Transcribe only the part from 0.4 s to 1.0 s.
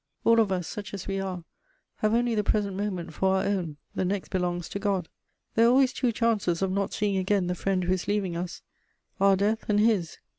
us, such